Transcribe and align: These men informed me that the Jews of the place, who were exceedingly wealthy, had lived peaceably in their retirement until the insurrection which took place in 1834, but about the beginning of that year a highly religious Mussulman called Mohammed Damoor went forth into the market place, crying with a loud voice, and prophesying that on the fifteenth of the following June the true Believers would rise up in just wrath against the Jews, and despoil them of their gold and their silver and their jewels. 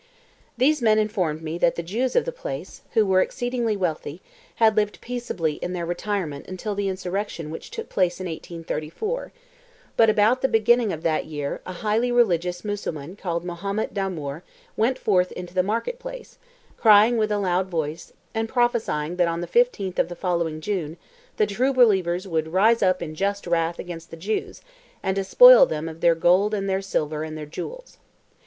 These 0.57 0.81
men 0.81 0.97
informed 0.97 1.43
me 1.43 1.59
that 1.59 1.75
the 1.75 1.83
Jews 1.83 2.15
of 2.15 2.25
the 2.25 2.31
place, 2.31 2.81
who 2.93 3.05
were 3.05 3.21
exceedingly 3.21 3.77
wealthy, 3.77 4.19
had 4.55 4.75
lived 4.75 4.99
peaceably 4.99 5.57
in 5.57 5.73
their 5.73 5.85
retirement 5.85 6.47
until 6.47 6.73
the 6.73 6.87
insurrection 6.89 7.51
which 7.51 7.69
took 7.69 7.87
place 7.87 8.19
in 8.19 8.25
1834, 8.25 9.31
but 9.95 10.09
about 10.09 10.41
the 10.41 10.47
beginning 10.47 10.91
of 10.91 11.03
that 11.03 11.25
year 11.27 11.61
a 11.67 11.71
highly 11.85 12.11
religious 12.11 12.65
Mussulman 12.65 13.15
called 13.15 13.45
Mohammed 13.45 13.93
Damoor 13.93 14.41
went 14.75 14.97
forth 14.97 15.31
into 15.33 15.53
the 15.53 15.61
market 15.61 15.99
place, 15.99 16.39
crying 16.77 17.19
with 17.19 17.31
a 17.31 17.37
loud 17.37 17.67
voice, 17.67 18.11
and 18.33 18.49
prophesying 18.49 19.17
that 19.17 19.27
on 19.27 19.41
the 19.41 19.45
fifteenth 19.45 19.99
of 19.99 20.09
the 20.09 20.15
following 20.15 20.61
June 20.61 20.97
the 21.37 21.45
true 21.45 21.73
Believers 21.73 22.27
would 22.27 22.47
rise 22.47 22.81
up 22.81 23.03
in 23.03 23.13
just 23.13 23.45
wrath 23.45 23.77
against 23.77 24.09
the 24.09 24.17
Jews, 24.17 24.63
and 25.03 25.15
despoil 25.15 25.67
them 25.67 25.87
of 25.87 26.01
their 26.01 26.15
gold 26.15 26.55
and 26.55 26.67
their 26.67 26.81
silver 26.81 27.21
and 27.21 27.37
their 27.37 27.45
jewels. 27.45 27.99